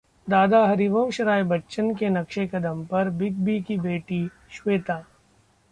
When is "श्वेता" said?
4.51-5.03